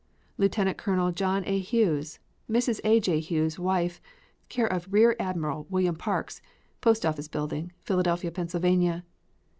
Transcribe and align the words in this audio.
Lieutenant 0.39 0.79
Colonel 0.79 1.11
John 1.11 1.43
A. 1.45 1.59
Hughes; 1.59 2.17
Mrs. 2.49 2.79
A. 2.83 2.99
J. 2.99 3.19
Hughes, 3.19 3.59
wife, 3.59 4.01
care 4.49 4.65
of 4.65 4.91
Rear 4.91 5.15
Admiral 5.19 5.67
William 5.69 5.95
Parks, 5.95 6.41
Post 6.81 7.05
Office 7.05 7.27
Building, 7.27 7.71
Philadelphia, 7.83 8.31
Pa. 8.31 9.01